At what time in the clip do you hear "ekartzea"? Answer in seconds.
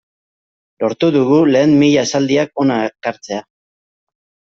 2.87-3.43